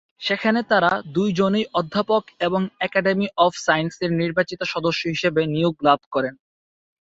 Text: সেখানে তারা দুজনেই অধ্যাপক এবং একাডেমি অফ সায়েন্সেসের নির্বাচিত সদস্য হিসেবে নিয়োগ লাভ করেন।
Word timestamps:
সেখানে 0.21 0.59
তারা 0.63 0.91
দুজনেই 1.13 1.65
অধ্যাপক 1.73 2.23
এবং 2.39 2.61
একাডেমি 2.79 3.27
অফ 3.37 3.51
সায়েন্সেসের 3.65 4.11
নির্বাচিত 4.21 4.61
সদস্য 4.73 5.01
হিসেবে 5.07 5.41
নিয়োগ 5.45 5.75
লাভ 5.83 5.99
করেন। 6.11 6.33